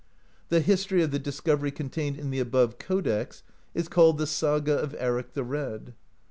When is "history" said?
0.61-1.03